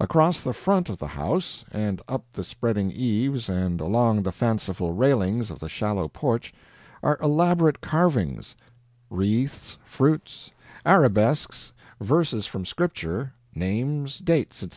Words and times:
Across 0.00 0.40
the 0.44 0.54
front 0.54 0.88
of 0.88 0.96
the 0.96 1.08
house, 1.08 1.62
and 1.70 2.00
up 2.08 2.24
the 2.32 2.42
spreading 2.42 2.90
eaves 2.90 3.50
and 3.50 3.82
along 3.82 4.22
the 4.22 4.32
fanciful 4.32 4.94
railings 4.94 5.50
of 5.50 5.58
the 5.58 5.68
shallow 5.68 6.08
porch, 6.08 6.54
are 7.02 7.18
elaborate 7.22 7.82
carvings 7.82 8.56
wreaths, 9.10 9.76
fruits, 9.84 10.52
arabesques, 10.86 11.74
verses 12.00 12.46
from 12.46 12.64
Scripture, 12.64 13.34
names, 13.54 14.20
dates, 14.20 14.62
etc. 14.62 14.76